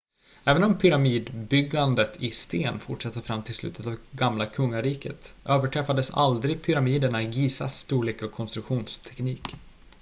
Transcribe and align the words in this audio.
även 0.45 0.63
om 0.63 0.77
pyramidbyggandet 0.77 2.21
i 2.21 2.31
sten 2.31 2.79
fortsatte 2.79 3.21
fram 3.21 3.43
till 3.43 3.53
slutet 3.55 3.85
av 3.85 3.97
gamla 4.11 4.45
kungariket 4.45 5.35
överträffades 5.45 6.11
aldrig 6.11 6.61
pyramiderna 6.63 7.21
i 7.21 7.25
gizas 7.29 7.79
storlek 7.79 8.21
och 8.21 8.31
konstruktionsteknik 8.31 9.55